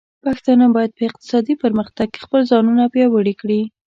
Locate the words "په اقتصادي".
0.97-1.53